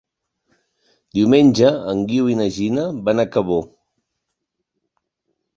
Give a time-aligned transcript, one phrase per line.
[1.17, 3.61] Diumenge en Guiu i na Gina van a Cabó.